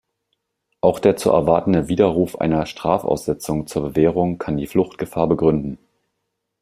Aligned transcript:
Auch 0.81 0.97
der 0.97 1.15
zu 1.15 1.29
erwartende 1.29 1.87
Widerruf 1.87 2.35
einer 2.41 2.65
Strafaussetzung 2.65 3.67
zur 3.67 3.83
Bewährung 3.83 4.39
kann 4.39 4.57
die 4.57 4.65
Fluchtgefahr 4.65 5.27
begründen. 5.27 5.77